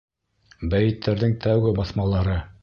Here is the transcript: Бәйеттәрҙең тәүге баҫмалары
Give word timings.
Бәйеттәрҙең 0.71 1.37
тәүге 1.45 1.75
баҫмалары 1.81 2.41